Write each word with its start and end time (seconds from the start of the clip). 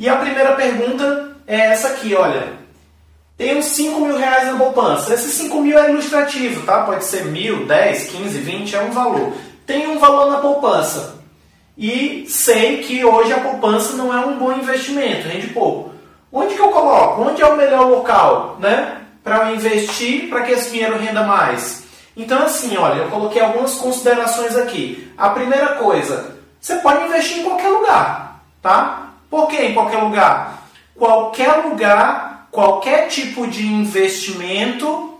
E 0.00 0.08
a 0.08 0.16
primeira 0.16 0.52
pergunta 0.52 1.36
é 1.46 1.60
essa 1.60 1.88
aqui, 1.88 2.14
olha. 2.14 2.54
Tenho 3.36 3.62
5 3.62 4.00
mil 4.00 4.16
reais 4.16 4.46
na 4.50 4.56
poupança. 4.56 5.12
Esse 5.12 5.28
5 5.28 5.60
mil 5.60 5.78
é 5.78 5.90
ilustrativo, 5.90 6.64
tá? 6.64 6.84
Pode 6.84 7.04
ser 7.04 7.26
mil, 7.26 7.66
10, 7.66 8.06
15, 8.06 8.38
20, 8.38 8.76
é 8.76 8.80
um 8.80 8.92
valor. 8.92 9.34
Tenho 9.66 9.90
um 9.90 9.98
valor 9.98 10.30
na 10.30 10.38
poupança. 10.38 11.16
E 11.76 12.24
sei 12.26 12.78
que 12.78 13.04
hoje 13.04 13.30
a 13.34 13.40
poupança 13.40 13.92
não 13.92 14.10
é 14.10 14.24
um 14.24 14.38
bom 14.38 14.52
investimento, 14.52 15.28
rende 15.28 15.48
pouco. 15.48 15.90
Onde 16.32 16.54
que 16.54 16.60
eu 16.62 16.70
coloco? 16.70 17.20
Onde 17.20 17.42
é 17.42 17.46
o 17.46 17.56
melhor 17.56 17.86
local, 17.86 18.56
né? 18.58 19.02
Para 19.22 19.50
eu 19.50 19.56
investir, 19.56 20.30
para 20.30 20.44
que 20.44 20.52
esse 20.52 20.70
dinheiro 20.70 20.98
renda 20.98 21.24
mais? 21.24 21.82
Então, 22.16 22.42
assim, 22.42 22.74
olha, 22.78 23.02
eu 23.02 23.10
coloquei 23.10 23.42
algumas 23.42 23.74
considerações 23.74 24.56
aqui. 24.56 25.12
A 25.18 25.28
primeira 25.28 25.74
coisa, 25.74 26.36
você 26.58 26.76
pode 26.76 27.04
investir 27.04 27.40
em 27.40 27.44
qualquer 27.44 27.68
lugar, 27.68 28.42
tá? 28.62 29.09
Por 29.30 29.46
que 29.46 29.56
em 29.56 29.72
qualquer 29.72 29.98
lugar? 29.98 30.64
Qualquer 30.96 31.64
lugar, 31.64 32.48
qualquer 32.50 33.06
tipo 33.06 33.46
de 33.46 33.64
investimento, 33.64 35.18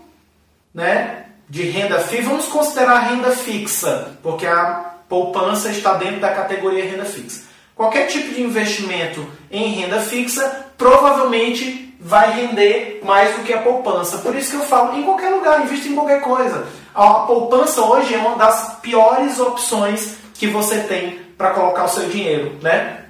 né? 0.73 1.25
De 1.49 1.63
renda 1.63 1.99
fixa, 1.99 2.29
vamos 2.29 2.45
considerar 2.47 2.99
renda 2.99 3.31
fixa, 3.31 4.17
porque 4.21 4.45
a 4.45 4.91
poupança 5.09 5.69
está 5.69 5.93
dentro 5.93 6.19
da 6.19 6.29
categoria 6.29 6.85
renda 6.85 7.05
fixa. 7.05 7.43
Qualquer 7.75 8.07
tipo 8.07 8.33
de 8.33 8.41
investimento 8.41 9.25
em 9.49 9.73
renda 9.73 9.99
fixa 10.01 10.67
provavelmente 10.77 11.95
vai 11.99 12.31
render 12.31 13.01
mais 13.03 13.35
do 13.35 13.43
que 13.43 13.53
a 13.53 13.61
poupança. 13.61 14.17
Por 14.19 14.35
isso 14.35 14.51
que 14.51 14.57
eu 14.57 14.65
falo, 14.65 14.97
em 14.97 15.03
qualquer 15.03 15.29
lugar, 15.29 15.61
invista 15.61 15.87
em 15.87 15.95
qualquer 15.95 16.21
coisa. 16.21 16.67
A 16.93 17.13
poupança 17.21 17.81
hoje 17.81 18.13
é 18.13 18.17
uma 18.17 18.35
das 18.35 18.79
piores 18.81 19.39
opções 19.39 20.15
que 20.33 20.47
você 20.47 20.79
tem 20.79 21.19
para 21.37 21.51
colocar 21.51 21.85
o 21.85 21.89
seu 21.89 22.09
dinheiro, 22.09 22.57
né? 22.61 23.00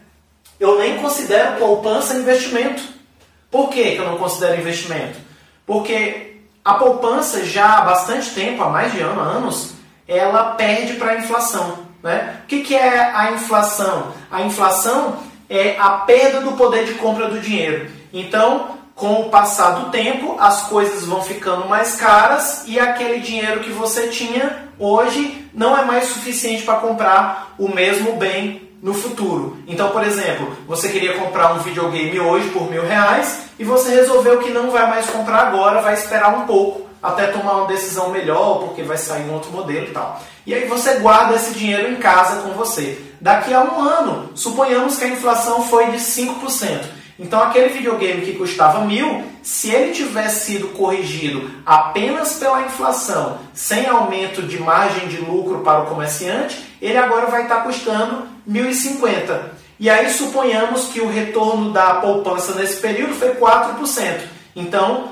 Eu 0.61 0.77
nem 0.77 0.99
considero 0.99 1.57
poupança 1.57 2.15
investimento. 2.15 2.83
Por 3.49 3.69
que, 3.69 3.95
que 3.95 3.97
eu 3.97 4.05
não 4.05 4.19
considero 4.19 4.61
investimento? 4.61 5.17
Porque 5.65 6.37
a 6.63 6.75
poupança 6.75 7.43
já 7.43 7.79
há 7.79 7.81
bastante 7.81 8.29
tempo, 8.29 8.61
há 8.61 8.69
mais 8.69 8.91
de 8.91 8.99
ano, 8.99 9.19
anos, 9.19 9.73
ela 10.07 10.51
perde 10.51 10.93
para 10.93 11.13
a 11.13 11.17
inflação. 11.17 11.79
Né? 12.03 12.41
O 12.43 12.45
que, 12.45 12.61
que 12.61 12.75
é 12.75 13.11
a 13.11 13.31
inflação? 13.31 14.13
A 14.29 14.43
inflação 14.43 15.17
é 15.49 15.77
a 15.79 15.89
perda 15.89 16.41
do 16.41 16.51
poder 16.51 16.85
de 16.85 16.93
compra 16.93 17.27
do 17.27 17.39
dinheiro. 17.39 17.89
Então, 18.13 18.77
com 18.93 19.13
o 19.13 19.29
passar 19.31 19.71
do 19.71 19.89
tempo, 19.89 20.37
as 20.39 20.67
coisas 20.67 21.05
vão 21.05 21.23
ficando 21.23 21.67
mais 21.67 21.95
caras 21.95 22.65
e 22.67 22.79
aquele 22.79 23.19
dinheiro 23.19 23.61
que 23.61 23.71
você 23.71 24.09
tinha 24.09 24.69
hoje 24.77 25.49
não 25.55 25.75
é 25.75 25.83
mais 25.83 26.09
suficiente 26.09 26.61
para 26.61 26.77
comprar 26.77 27.55
o 27.57 27.67
mesmo 27.67 28.13
bem 28.17 28.70
no 28.81 28.93
futuro. 28.93 29.57
Então, 29.67 29.89
por 29.91 30.03
exemplo, 30.03 30.55
você 30.67 30.89
queria 30.89 31.17
comprar 31.17 31.53
um 31.53 31.59
videogame 31.59 32.19
hoje 32.19 32.49
por 32.49 32.69
mil 32.69 32.85
reais 32.85 33.43
e 33.59 33.63
você 33.63 33.93
resolveu 33.93 34.39
que 34.39 34.49
não 34.49 34.71
vai 34.71 34.89
mais 34.89 35.09
comprar 35.09 35.47
agora, 35.47 35.81
vai 35.81 35.93
esperar 35.93 36.35
um 36.35 36.47
pouco 36.47 36.89
até 37.01 37.27
tomar 37.27 37.57
uma 37.57 37.67
decisão 37.67 38.09
melhor, 38.09 38.59
porque 38.59 38.83
vai 38.83 38.97
sair 38.97 39.23
um 39.29 39.33
outro 39.33 39.51
modelo 39.51 39.87
e 39.87 39.91
tal. 39.91 40.21
E 40.45 40.53
aí 40.53 40.67
você 40.67 40.95
guarda 40.95 41.35
esse 41.35 41.53
dinheiro 41.53 41.91
em 41.91 41.95
casa 41.95 42.41
com 42.41 42.49
você. 42.51 42.99
Daqui 43.19 43.53
a 43.53 43.61
um 43.61 43.79
ano, 43.81 44.29
suponhamos 44.35 44.97
que 44.97 45.03
a 45.03 45.09
inflação 45.09 45.63
foi 45.63 45.91
de 45.91 45.97
5%. 45.97 47.00
Então, 47.21 47.39
aquele 47.39 47.69
videogame 47.69 48.25
que 48.25 48.33
custava 48.33 48.83
mil, 48.83 49.23
se 49.43 49.69
ele 49.69 49.93
tivesse 49.93 50.47
sido 50.47 50.69
corrigido 50.69 51.51
apenas 51.63 52.33
pela 52.33 52.63
inflação, 52.63 53.37
sem 53.53 53.85
aumento 53.85 54.41
de 54.41 54.59
margem 54.59 55.07
de 55.07 55.17
lucro 55.17 55.59
para 55.59 55.83
o 55.83 55.85
comerciante, 55.85 56.57
ele 56.81 56.97
agora 56.97 57.27
vai 57.27 57.43
estar 57.43 57.57
custando 57.57 58.23
1.050. 58.49 59.39
E 59.79 59.87
aí 59.87 60.09
suponhamos 60.09 60.85
que 60.85 60.99
o 60.99 61.11
retorno 61.11 61.71
da 61.71 61.93
poupança 61.95 62.55
nesse 62.55 62.81
período 62.81 63.13
foi 63.13 63.35
4%. 63.35 64.21
Então, 64.55 65.09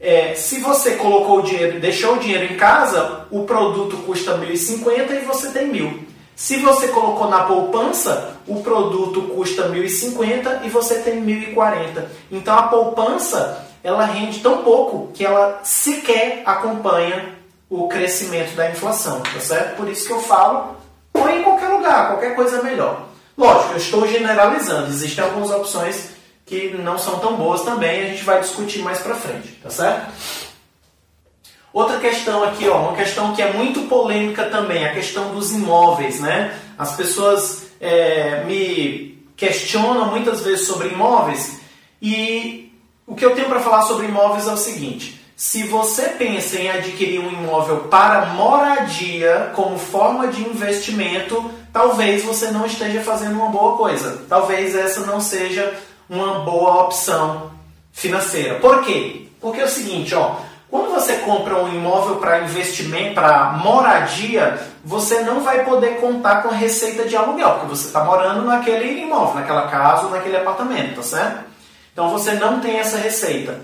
é, 0.00 0.34
se 0.34 0.58
você 0.58 0.96
colocou 0.96 1.38
o 1.38 1.42
dinheiro, 1.42 1.78
deixou 1.78 2.16
o 2.16 2.18
dinheiro 2.18 2.52
em 2.52 2.56
casa, 2.56 3.26
o 3.30 3.44
produto 3.44 3.96
custa 3.98 4.36
1.050 4.36 5.22
e 5.22 5.24
você 5.24 5.50
tem 5.50 5.68
mil. 5.68 6.13
Se 6.36 6.56
você 6.58 6.88
colocou 6.88 7.28
na 7.28 7.44
poupança, 7.44 8.36
o 8.46 8.60
produto 8.62 9.22
custa 9.22 9.68
1.050 9.68 10.64
e 10.64 10.68
você 10.68 10.96
tem 10.96 11.24
1.040. 11.24 12.04
Então 12.30 12.58
a 12.58 12.64
poupança 12.64 13.66
ela 13.82 14.04
rende 14.04 14.40
tão 14.40 14.58
pouco 14.58 15.12
que 15.12 15.24
ela 15.24 15.60
sequer 15.62 16.42
acompanha 16.44 17.34
o 17.68 17.86
crescimento 17.88 18.54
da 18.54 18.70
inflação, 18.70 19.20
tá 19.20 19.40
certo? 19.40 19.76
Por 19.76 19.88
isso 19.88 20.06
que 20.06 20.12
eu 20.12 20.20
falo, 20.20 20.76
põe 21.12 21.40
em 21.40 21.42
qualquer 21.42 21.68
lugar, 21.68 22.08
qualquer 22.08 22.34
coisa 22.34 22.62
melhor. 22.62 23.06
Lógico, 23.36 23.72
eu 23.72 23.76
estou 23.76 24.08
generalizando, 24.08 24.88
existem 24.88 25.24
algumas 25.24 25.50
opções 25.50 26.10
que 26.46 26.70
não 26.78 26.98
são 26.98 27.18
tão 27.18 27.36
boas 27.36 27.62
também, 27.62 28.02
a 28.02 28.06
gente 28.08 28.22
vai 28.22 28.40
discutir 28.40 28.80
mais 28.80 28.98
pra 28.98 29.14
frente, 29.14 29.58
tá 29.62 29.70
certo? 29.70 30.12
Outra 31.74 31.98
questão 31.98 32.44
aqui, 32.44 32.68
ó, 32.68 32.78
uma 32.82 32.96
questão 32.96 33.34
que 33.34 33.42
é 33.42 33.52
muito 33.52 33.88
polêmica 33.88 34.44
também, 34.44 34.86
a 34.86 34.94
questão 34.94 35.34
dos 35.34 35.50
imóveis, 35.50 36.20
né? 36.20 36.56
As 36.78 36.94
pessoas 36.94 37.66
é, 37.80 38.44
me 38.44 39.18
questionam 39.36 40.06
muitas 40.06 40.42
vezes 40.42 40.68
sobre 40.68 40.90
imóveis 40.90 41.58
e 42.00 42.72
o 43.04 43.16
que 43.16 43.24
eu 43.24 43.34
tenho 43.34 43.48
para 43.48 43.58
falar 43.58 43.82
sobre 43.82 44.06
imóveis 44.06 44.46
é 44.46 44.52
o 44.52 44.56
seguinte: 44.56 45.20
se 45.34 45.64
você 45.64 46.10
pensa 46.10 46.60
em 46.60 46.70
adquirir 46.70 47.18
um 47.18 47.32
imóvel 47.32 47.88
para 47.90 48.26
moradia 48.26 49.50
como 49.56 49.76
forma 49.76 50.28
de 50.28 50.42
investimento, 50.42 51.50
talvez 51.72 52.22
você 52.22 52.52
não 52.52 52.66
esteja 52.66 53.00
fazendo 53.00 53.34
uma 53.34 53.48
boa 53.48 53.76
coisa. 53.76 54.24
Talvez 54.28 54.76
essa 54.76 55.00
não 55.00 55.20
seja 55.20 55.74
uma 56.08 56.38
boa 56.44 56.84
opção 56.84 57.50
financeira. 57.92 58.60
Por 58.60 58.84
quê? 58.84 59.26
Porque 59.40 59.60
é 59.60 59.64
o 59.64 59.68
seguinte, 59.68 60.14
ó, 60.14 60.36
quando 60.74 60.90
você 60.90 61.18
compra 61.18 61.62
um 61.62 61.72
imóvel 61.72 62.16
para 62.16 62.40
investimento, 62.40 63.14
para 63.14 63.52
moradia, 63.52 64.60
você 64.84 65.20
não 65.20 65.40
vai 65.40 65.64
poder 65.64 66.00
contar 66.00 66.42
com 66.42 66.48
receita 66.48 67.04
de 67.04 67.16
aluguel, 67.16 67.50
porque 67.50 67.76
você 67.76 67.86
está 67.86 68.02
morando 68.02 68.42
naquele 68.42 69.02
imóvel, 69.02 69.36
naquela 69.36 69.68
casa 69.68 70.06
ou 70.06 70.10
naquele 70.10 70.36
apartamento, 70.36 70.96
tá 70.96 71.02
certo? 71.04 71.44
Então 71.92 72.10
você 72.10 72.32
não 72.32 72.58
tem 72.58 72.80
essa 72.80 72.96
receita. 72.96 73.60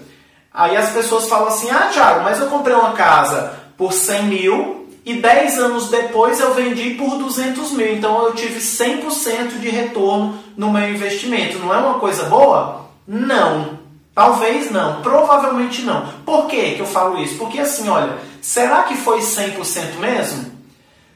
Aí 0.55 0.77
as 0.77 0.91
pessoas 0.91 1.29
falam 1.29 1.49
assim: 1.49 1.69
ah, 1.69 1.91
Thiago, 1.93 2.23
mas 2.23 2.39
eu 2.39 2.47
comprei 2.47 2.77
uma 2.77 2.93
casa 2.93 3.59
por 3.77 3.93
100 3.93 4.23
mil 4.27 4.89
e 5.05 5.15
10 5.15 5.59
anos 5.59 5.91
depois 5.91 6.39
eu 6.39 6.55
vendi 6.55 6.91
por 6.91 7.19
200 7.19 7.73
mil, 7.73 7.93
então 7.93 8.25
eu 8.27 8.35
tive 8.35 8.61
100% 8.61 9.59
de 9.59 9.69
retorno 9.69 10.39
no 10.57 10.71
meu 10.71 10.89
investimento. 10.89 11.59
Não 11.59 11.75
é 11.75 11.79
uma 11.79 11.99
coisa 11.99 12.27
boa? 12.27 12.89
Não. 13.05 13.80
Talvez 14.21 14.71
não, 14.71 15.01
provavelmente 15.01 15.81
não. 15.81 16.07
Por 16.27 16.47
que, 16.47 16.77
eu 16.79 16.85
falo 16.85 17.19
isso? 17.23 17.39
Porque 17.39 17.59
assim, 17.59 17.89
olha, 17.89 18.19
será 18.43 18.83
que 18.83 18.95
foi 18.95 19.21
100% 19.21 19.99
mesmo? 19.99 20.61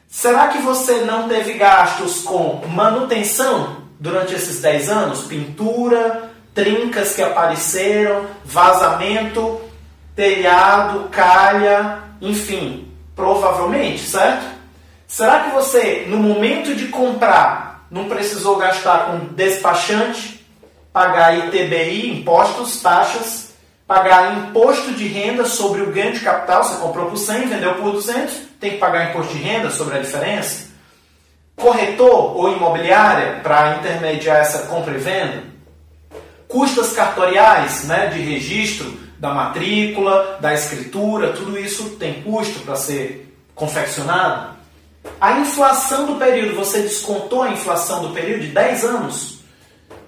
Será 0.08 0.48
que 0.48 0.56
você 0.56 1.02
não 1.02 1.28
teve 1.28 1.52
gastos 1.52 2.22
com 2.22 2.62
manutenção 2.66 3.82
durante 4.00 4.34
esses 4.34 4.58
10 4.62 4.88
anos? 4.88 5.20
Pintura, 5.24 6.30
trincas 6.54 7.14
que 7.14 7.20
apareceram, 7.20 8.24
vazamento, 8.42 9.60
telhado, 10.16 11.10
calha, 11.10 12.04
enfim, 12.22 12.90
provavelmente, 13.14 14.00
certo? 14.00 14.46
Será 15.06 15.40
que 15.40 15.50
você, 15.50 16.06
no 16.08 16.16
momento 16.16 16.74
de 16.74 16.86
comprar, 16.86 17.86
não 17.90 18.06
precisou 18.08 18.56
gastar 18.56 19.08
com 19.08 19.34
despachante, 19.34 20.43
pagar 20.94 21.36
ITBI, 21.36 22.20
impostos, 22.20 22.80
taxas, 22.80 23.52
pagar 23.84 24.38
imposto 24.38 24.92
de 24.92 25.08
renda 25.08 25.44
sobre 25.44 25.82
o 25.82 25.90
ganho 25.90 26.12
de 26.12 26.20
capital, 26.20 26.62
você 26.62 26.80
comprou 26.80 27.10
por 27.10 27.16
100, 27.16 27.48
vendeu 27.48 27.74
por 27.74 27.90
200, 27.90 28.32
tem 28.60 28.70
que 28.70 28.76
pagar 28.78 29.10
imposto 29.10 29.32
de 29.32 29.42
renda 29.42 29.72
sobre 29.72 29.98
a 29.98 30.00
diferença. 30.00 30.68
Corretor 31.56 32.36
ou 32.36 32.52
imobiliária 32.52 33.40
para 33.42 33.74
intermediar 33.78 34.36
essa 34.36 34.66
compra 34.68 34.94
e 34.94 34.98
venda. 34.98 35.42
Custas 36.46 36.92
cartoriais, 36.92 37.86
né, 37.86 38.06
de 38.06 38.20
registro 38.20 38.96
da 39.18 39.34
matrícula, 39.34 40.38
da 40.40 40.54
escritura, 40.54 41.32
tudo 41.32 41.58
isso 41.58 41.96
tem 41.96 42.22
custo 42.22 42.60
para 42.60 42.76
ser 42.76 43.34
confeccionado. 43.52 44.54
A 45.20 45.40
inflação 45.40 46.06
do 46.06 46.14
período, 46.20 46.54
você 46.54 46.82
descontou 46.82 47.42
a 47.42 47.50
inflação 47.50 48.00
do 48.00 48.14
período 48.14 48.42
de 48.42 48.48
10 48.48 48.84
anos? 48.84 49.43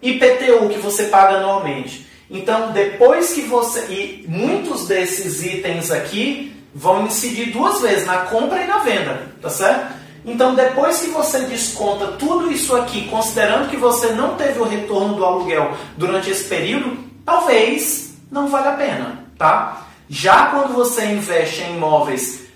IPTU 0.02 0.69
que 0.69 0.78
você 0.78 1.04
paga 1.04 1.37
anualmente. 1.37 2.06
Então, 2.31 2.72
depois 2.72 3.32
que 3.32 3.43
você. 3.43 3.81
E 3.90 4.25
muitos 4.28 4.87
desses 4.87 5.44
itens 5.44 5.90
aqui 5.90 6.52
vão 6.75 7.06
incidir 7.06 7.52
duas 7.52 7.81
vezes, 7.81 8.06
na 8.06 8.19
compra 8.19 8.62
e 8.62 8.66
na 8.66 8.78
venda, 8.78 9.32
tá 9.40 9.48
certo? 9.48 9.94
Então, 10.25 10.54
depois 10.54 11.00
que 11.00 11.08
você 11.08 11.40
desconta 11.40 12.08
tudo 12.19 12.50
isso 12.50 12.75
aqui, 12.75 13.08
considerando 13.08 13.70
que 13.70 13.76
você 13.76 14.08
não 14.08 14.34
teve 14.34 14.58
o 14.58 14.64
retorno 14.64 15.14
do 15.14 15.25
aluguel 15.25 15.72
durante 15.96 16.28
esse 16.31 16.44
período, 16.44 16.98
talvez 17.25 18.14
não 18.31 18.48
valha 18.48 18.70
a 18.70 18.75
pena, 18.75 19.25
tá? 19.38 19.87
Já 20.08 20.46
quando 20.46 20.75
você 20.75 21.04
investe 21.06 21.62
em 21.62 21.76
imóveis 21.76 22.46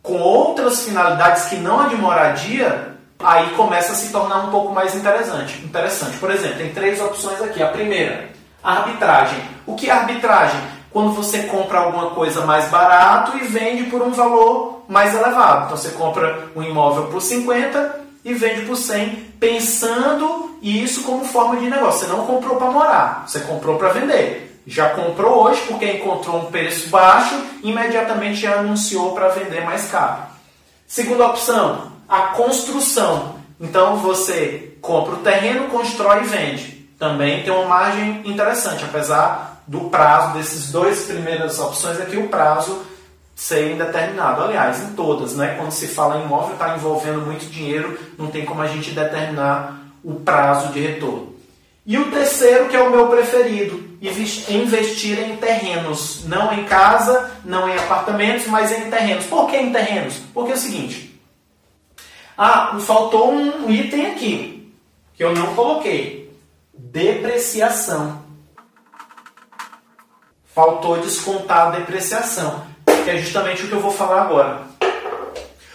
com 0.00 0.18
outras 0.18 0.84
finalidades 0.84 1.46
que 1.46 1.56
não 1.56 1.80
a 1.80 1.88
de 1.88 1.96
moradia, 1.96 2.97
Aí 3.20 3.50
começa 3.50 3.92
a 3.92 3.94
se 3.94 4.12
tornar 4.12 4.46
um 4.46 4.50
pouco 4.50 4.72
mais 4.72 4.94
interessante. 4.94 5.58
Interessante. 5.64 6.16
Por 6.18 6.30
exemplo, 6.30 6.58
tem 6.58 6.72
três 6.72 7.00
opções 7.00 7.40
aqui. 7.42 7.62
A 7.62 7.68
primeira, 7.68 8.30
arbitragem. 8.62 9.40
O 9.66 9.74
que 9.74 9.90
é 9.90 9.92
arbitragem? 9.92 10.60
Quando 10.90 11.12
você 11.12 11.40
compra 11.44 11.80
alguma 11.80 12.10
coisa 12.10 12.46
mais 12.46 12.68
barato 12.68 13.36
e 13.36 13.44
vende 13.44 13.84
por 13.84 14.02
um 14.02 14.10
valor 14.10 14.84
mais 14.88 15.14
elevado. 15.14 15.66
Então 15.66 15.76
você 15.76 15.90
compra 15.90 16.48
um 16.56 16.62
imóvel 16.62 17.06
por 17.06 17.20
50 17.20 18.00
e 18.24 18.34
vende 18.34 18.62
por 18.62 18.76
100, 18.76 19.34
pensando 19.38 20.56
isso 20.62 21.02
como 21.02 21.24
forma 21.24 21.56
de 21.56 21.68
negócio. 21.68 22.06
Você 22.06 22.12
não 22.12 22.26
comprou 22.26 22.56
para 22.56 22.70
morar, 22.70 23.24
você 23.26 23.40
comprou 23.40 23.76
para 23.76 23.90
vender. 23.90 24.62
Já 24.66 24.90
comprou 24.90 25.44
hoje 25.44 25.62
porque 25.66 25.90
encontrou 25.92 26.36
um 26.36 26.46
preço 26.46 26.90
baixo, 26.90 27.34
imediatamente 27.62 28.40
já 28.40 28.58
anunciou 28.58 29.12
para 29.12 29.28
vender 29.28 29.64
mais 29.64 29.90
caro. 29.90 30.22
Segunda 30.86 31.26
opção, 31.26 31.92
a 32.08 32.20
construção. 32.28 33.36
Então 33.60 33.96
você 33.96 34.76
compra 34.80 35.14
o 35.14 35.18
terreno, 35.18 35.68
constrói 35.68 36.22
e 36.22 36.26
vende. 36.26 36.88
Também 36.98 37.42
tem 37.42 37.52
uma 37.52 37.66
margem 37.66 38.22
interessante, 38.24 38.84
apesar 38.84 39.62
do 39.66 39.82
prazo 39.90 40.36
desses 40.38 40.72
dois 40.72 41.04
primeiras 41.04 41.58
opções 41.58 42.00
aqui, 42.00 42.16
o 42.16 42.28
prazo 42.28 42.82
ser 43.36 43.70
indeterminado. 43.70 44.42
Aliás, 44.42 44.82
em 44.82 44.94
todas, 44.94 45.36
né? 45.36 45.54
Quando 45.56 45.70
se 45.70 45.86
fala 45.86 46.18
em 46.18 46.24
imóvel, 46.24 46.54
está 46.54 46.74
envolvendo 46.74 47.20
muito 47.20 47.46
dinheiro, 47.46 47.98
não 48.18 48.28
tem 48.28 48.44
como 48.44 48.62
a 48.62 48.66
gente 48.66 48.90
determinar 48.90 49.80
o 50.02 50.14
prazo 50.14 50.72
de 50.72 50.80
retorno. 50.80 51.36
E 51.86 51.96
o 51.96 52.10
terceiro, 52.10 52.68
que 52.68 52.76
é 52.76 52.82
o 52.82 52.90
meu 52.90 53.06
preferido, 53.06 53.82
investir 54.02 55.18
em 55.18 55.36
terrenos, 55.36 56.24
não 56.26 56.52
em 56.52 56.64
casa, 56.64 57.30
não 57.44 57.68
em 57.68 57.76
apartamentos, 57.76 58.46
mas 58.46 58.72
em 58.72 58.90
terrenos. 58.90 59.24
Por 59.26 59.48
que 59.48 59.56
em 59.56 59.72
terrenos? 59.72 60.16
Porque 60.34 60.52
é 60.52 60.54
o 60.54 60.58
seguinte: 60.58 61.17
ah, 62.38 62.78
faltou 62.80 63.32
um 63.32 63.68
item 63.70 64.12
aqui 64.12 64.72
que 65.14 65.24
eu 65.24 65.34
não 65.34 65.54
coloquei: 65.54 66.32
depreciação. 66.72 68.22
Faltou 70.54 70.98
descontar 70.98 71.68
a 71.68 71.70
depreciação 71.70 72.66
que 73.08 73.12
é 73.12 73.16
justamente 73.16 73.64
o 73.64 73.68
que 73.68 73.72
eu 73.72 73.80
vou 73.80 73.90
falar 73.90 74.20
agora. 74.20 74.60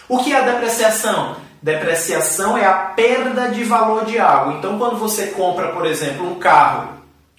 O 0.07 0.19
que 0.19 0.31
é 0.31 0.37
a 0.37 0.41
depreciação? 0.41 1.37
Depreciação 1.59 2.55
é 2.55 2.63
a 2.63 2.73
perda 2.73 3.49
de 3.49 3.63
valor 3.63 4.05
de 4.05 4.19
algo. 4.19 4.57
Então, 4.57 4.77
quando 4.77 4.97
você 4.97 5.27
compra, 5.27 5.69
por 5.69 5.83
exemplo, 5.87 6.29
um 6.29 6.35
carro 6.35 6.89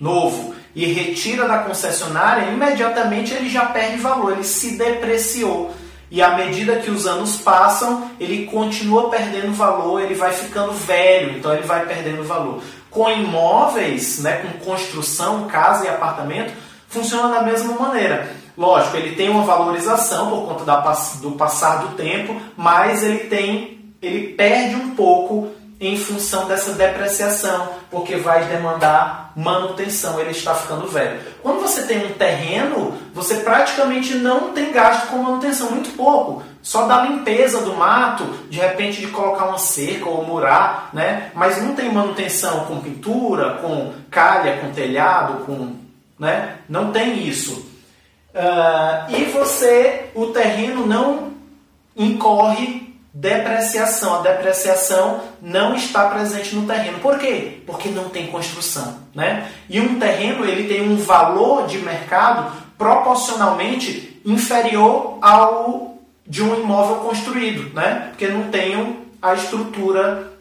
novo 0.01 0.53
e 0.75 0.87
retira 0.87 1.47
da 1.47 1.59
concessionária, 1.59 2.51
imediatamente 2.51 3.33
ele 3.33 3.49
já 3.49 3.67
perde 3.67 3.99
valor, 3.99 4.33
ele 4.33 4.43
se 4.43 4.77
depreciou. 4.77 5.73
E 6.11 6.23
à 6.23 6.37
medida 6.37 6.77
que 6.77 6.91
os 6.91 7.07
anos 7.07 7.37
passam, 7.37 8.11
ele 8.21 8.47
continua 8.47 9.09
perdendo 9.09 9.53
valor, 9.53 10.01
ele 10.01 10.15
vai 10.15 10.33
ficando 10.33 10.73
velho, 10.73 11.39
então 11.39 11.53
ele 11.53 11.67
vai 11.67 11.87
perdendo 11.87 12.23
valor. 12.23 12.63
Com 12.91 13.11
imóveis, 13.11 14.21
né, 14.21 14.43
com 14.43 14.65
construção, 14.65 15.47
casa 15.49 15.85
e 15.85 15.89
apartamento, 15.89 16.53
funciona 16.89 17.29
da 17.29 17.43
mesma 17.43 17.75
maneira. 17.75 18.31
Lógico, 18.57 18.97
ele 18.97 19.17
tem 19.17 19.29
uma 19.29 19.43
valorização 19.43 20.31
por 20.31 20.47
conta 20.47 20.65
da, 20.65 20.81
do 21.21 21.33
passar 21.33 21.79
do 21.79 21.97
tempo, 21.97 22.41
mas 22.57 23.03
ele 23.03 23.21
tem, 23.25 23.95
ele 24.01 24.29
perde 24.35 24.77
um 24.77 24.95
pouco 24.95 25.49
em 25.81 25.97
função 25.97 26.47
dessa 26.47 26.73
depreciação, 26.73 27.69
porque 27.91 28.17
vai 28.17 28.45
demandar 28.47 29.33
manutenção, 29.37 30.21
ele 30.21 30.31
está 30.31 30.55
ficando 30.55 30.87
velho. 30.87 31.21
Quando 31.43 31.61
você 31.61 31.83
tem 31.83 32.07
um 32.07 32.13
terreno, 32.13 32.97
você 33.13 33.37
praticamente 33.37 34.15
não 34.15 34.53
tem 34.53 34.73
gasto 34.73 35.09
com 35.09 35.19
manutenção, 35.19 35.71
muito 35.71 35.97
pouco. 35.97 36.43
Só 36.63 36.87
da 36.87 37.03
limpeza 37.03 37.61
do 37.61 37.75
mato, 37.75 38.25
de 38.49 38.59
repente 38.59 39.01
de 39.01 39.09
colocar 39.09 39.47
uma 39.47 39.59
cerca 39.59 40.09
ou 40.09 40.25
murar, 40.25 40.91
né? 40.93 41.31
Mas 41.35 41.63
não 41.63 41.75
tem 41.75 41.93
manutenção 41.93 42.65
com 42.65 42.81
pintura, 42.81 43.59
com 43.61 43.93
calha, 44.11 44.59
com 44.59 44.71
telhado, 44.71 45.45
com, 45.45 45.75
né? 46.19 46.57
Não 46.69 46.91
tem 46.91 47.27
isso. 47.27 47.67
Uh, 48.35 49.15
e 49.15 49.25
você, 49.27 50.11
o 50.15 50.27
terreno 50.27 50.87
não 50.87 51.35
incorre 51.97 52.94
depreciação. 53.15 54.17
A 54.17 54.23
depreciação 54.23 55.21
não 55.41 55.77
está 55.77 56.09
presente 56.09 56.57
no 56.57 56.67
terreno. 56.67 56.99
Por 56.99 57.17
quê? 57.19 57.63
Porque 57.65 57.89
não 57.89 58.09
tem 58.09 58.27
construção. 58.27 58.99
Né? 59.15 59.49
E 59.69 59.81
um 59.81 60.01
terreno 60.01 60.45
ele 60.45 60.67
tem 60.67 60.83
um 60.83 60.97
valor 60.97 61.69
de 61.69 61.79
mercado 61.79 62.53
proporcionalmente 62.77 64.21
inferior 64.25 65.19
ao 65.23 65.95
de 66.27 66.43
um 66.43 66.59
imóvel 66.59 66.97
construído, 66.97 67.73
né? 67.75 68.09
porque 68.09 68.27
não 68.29 68.51
tem 68.51 68.97
a 69.21 69.35
estrutura 69.35 70.33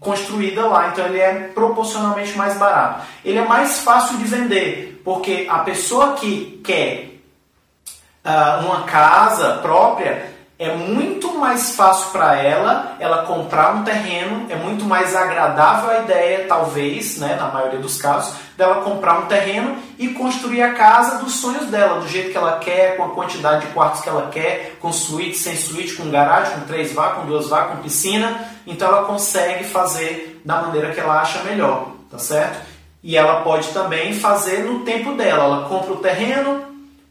construída 0.00 0.66
lá, 0.66 0.88
então 0.88 1.06
ele 1.06 1.20
é 1.20 1.50
proporcionalmente 1.54 2.36
mais 2.36 2.56
barato. 2.58 3.06
Ele 3.24 3.38
é 3.38 3.44
mais 3.44 3.78
fácil 3.80 4.18
de 4.18 4.24
vender, 4.24 5.00
porque 5.04 5.46
a 5.48 5.60
pessoa 5.60 6.14
que 6.14 6.60
quer 6.64 7.20
uh, 8.24 8.64
uma 8.64 8.82
casa 8.82 9.54
própria, 9.54 10.37
é 10.58 10.74
muito 10.74 11.38
mais 11.38 11.76
fácil 11.76 12.10
para 12.10 12.36
ela 12.36 12.96
ela 12.98 13.24
comprar 13.24 13.76
um 13.76 13.84
terreno, 13.84 14.46
é 14.50 14.56
muito 14.56 14.84
mais 14.84 15.14
agradável 15.14 15.90
a 15.90 16.00
ideia, 16.00 16.46
talvez, 16.48 17.16
né, 17.18 17.36
na 17.36 17.46
maioria 17.48 17.78
dos 17.78 18.00
casos, 18.00 18.34
dela 18.56 18.82
comprar 18.82 19.20
um 19.20 19.26
terreno 19.26 19.76
e 19.96 20.08
construir 20.08 20.62
a 20.62 20.74
casa 20.74 21.18
dos 21.18 21.34
sonhos 21.34 21.66
dela, 21.66 22.00
do 22.00 22.08
jeito 22.08 22.32
que 22.32 22.36
ela 22.36 22.58
quer, 22.58 22.96
com 22.96 23.04
a 23.04 23.10
quantidade 23.10 23.66
de 23.66 23.72
quartos 23.72 24.00
que 24.00 24.08
ela 24.08 24.28
quer, 24.32 24.76
com 24.80 24.92
suíte, 24.92 25.38
sem 25.38 25.54
suíte, 25.54 25.94
com 25.94 26.10
garagem, 26.10 26.58
com 26.58 26.66
três 26.66 26.92
vagas, 26.92 27.20
com 27.20 27.26
duas 27.26 27.48
vagas, 27.48 27.76
com 27.76 27.82
piscina. 27.82 28.48
Então 28.66 28.88
ela 28.88 29.04
consegue 29.04 29.62
fazer 29.62 30.40
da 30.44 30.62
maneira 30.62 30.92
que 30.92 30.98
ela 30.98 31.20
acha 31.20 31.44
melhor, 31.44 31.92
tá 32.10 32.18
certo? 32.18 32.66
E 33.00 33.16
ela 33.16 33.42
pode 33.42 33.68
também 33.68 34.12
fazer 34.12 34.64
no 34.64 34.80
tempo 34.80 35.12
dela. 35.12 35.44
Ela 35.44 35.68
compra 35.68 35.92
o 35.92 35.98
terreno, 35.98 36.64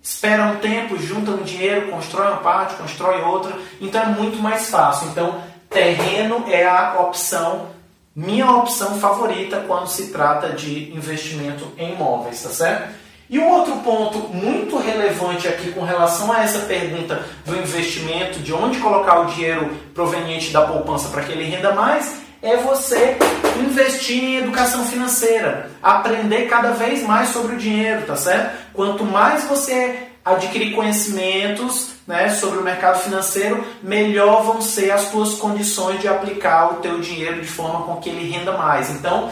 espera 0.07 0.45
um 0.45 0.55
tempo, 0.55 0.97
junta 0.97 1.31
um 1.31 1.43
dinheiro, 1.43 1.91
constrói 1.91 2.27
uma 2.27 2.37
parte, 2.37 2.75
constrói 2.75 3.21
outra, 3.23 3.53
então 3.81 4.01
é 4.01 4.05
muito 4.05 4.37
mais 4.41 4.69
fácil. 4.69 5.09
Então, 5.09 5.41
terreno 5.69 6.45
é 6.47 6.65
a 6.65 7.01
opção, 7.01 7.67
minha 8.15 8.49
opção 8.49 8.97
favorita 8.99 9.65
quando 9.67 9.87
se 9.87 10.07
trata 10.07 10.53
de 10.53 10.93
investimento 10.95 11.73
em 11.77 11.91
imóveis, 11.91 12.41
tá 12.41 12.49
certo? 12.49 12.95
E 13.29 13.37
um 13.37 13.49
outro 13.49 13.75
ponto 13.79 14.19
muito 14.33 14.77
relevante 14.77 15.45
aqui 15.45 15.73
com 15.73 15.83
relação 15.83 16.31
a 16.31 16.41
essa 16.41 16.59
pergunta 16.59 17.25
do 17.45 17.57
investimento, 17.57 18.39
de 18.39 18.53
onde 18.53 18.79
colocar 18.79 19.19
o 19.19 19.25
dinheiro 19.25 19.69
proveniente 19.93 20.53
da 20.53 20.61
poupança 20.61 21.09
para 21.09 21.23
que 21.23 21.33
ele 21.33 21.43
renda 21.43 21.73
mais, 21.73 22.21
é 22.47 22.57
você 22.57 23.17
investir 23.59 24.23
em 24.23 24.37
educação 24.37 24.85
financeira, 24.85 25.69
aprender 25.83 26.47
cada 26.47 26.71
vez 26.71 27.03
mais 27.03 27.29
sobre 27.29 27.55
o 27.55 27.57
dinheiro, 27.57 28.03
tá 28.03 28.15
certo? 28.15 28.55
Quanto 28.73 29.03
mais 29.03 29.43
você 29.43 30.07
adquirir 30.23 30.73
conhecimentos 30.73 31.89
né, 32.05 32.29
sobre 32.29 32.59
o 32.59 32.63
mercado 32.63 32.99
financeiro, 32.99 33.65
melhor 33.81 34.43
vão 34.43 34.61
ser 34.61 34.91
as 34.91 35.01
suas 35.01 35.35
condições 35.35 35.99
de 35.99 36.07
aplicar 36.07 36.73
o 36.73 36.75
teu 36.75 36.99
dinheiro 36.99 37.41
de 37.41 37.47
forma 37.47 37.85
com 37.85 37.97
que 37.97 38.09
ele 38.09 38.29
renda 38.29 38.53
mais. 38.53 38.89
Então, 38.91 39.31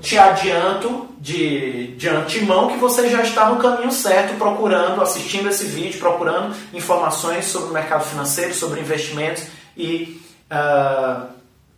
te 0.00 0.18
adianto 0.18 1.08
de, 1.18 1.88
de 1.96 2.08
antemão 2.08 2.68
que 2.68 2.78
você 2.78 3.08
já 3.08 3.22
está 3.22 3.48
no 3.48 3.56
caminho 3.56 3.92
certo, 3.92 4.36
procurando, 4.36 5.00
assistindo 5.02 5.48
esse 5.48 5.64
vídeo, 5.66 5.98
procurando 5.98 6.54
informações 6.72 7.46
sobre 7.46 7.70
o 7.70 7.72
mercado 7.72 8.04
financeiro, 8.04 8.54
sobre 8.54 8.80
investimentos 8.80 9.44
e 9.76 10.20
uh, 10.50 11.26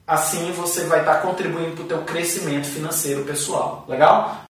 Assim 0.07 0.53
você 0.53 0.85
vai 0.85 1.01
estar 1.01 1.21
contribuindo 1.21 1.73
para 1.73 1.85
o 1.85 1.89
teu 1.89 2.03
crescimento 2.03 2.69
financeiro 2.69 3.25
pessoal. 3.25 3.85
Legal? 3.89 4.46